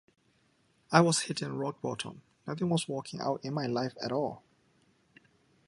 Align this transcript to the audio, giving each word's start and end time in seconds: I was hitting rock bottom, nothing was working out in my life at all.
I 0.91 1.01
was 1.01 1.19
hitting 1.19 1.59
rock 1.59 1.79
bottom, 1.79 2.23
nothing 2.47 2.69
was 2.69 2.89
working 2.89 3.21
out 3.21 3.45
in 3.45 3.53
my 3.53 3.67
life 3.67 3.93
at 4.01 4.11
all. 4.11 4.41